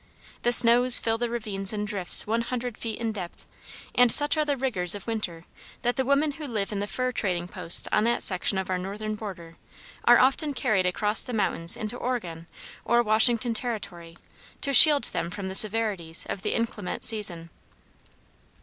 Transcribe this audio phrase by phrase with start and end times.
[0.41, 3.45] The snows fill the ravines in drifts one hundred feet in depth,
[3.93, 5.45] and such are the rigors of winter
[5.83, 8.79] that the women who live in the fur trading posts on that section of our
[8.79, 9.57] northern border,
[10.05, 12.47] are often carried across the mountains into Oregon
[12.83, 14.17] or Washington territory,
[14.61, 17.51] to shield them from the severities of the inclement season.